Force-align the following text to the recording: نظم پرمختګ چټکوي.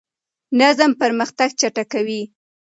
نظم 0.59 0.91
پرمختګ 1.01 1.49
چټکوي. 1.59 2.21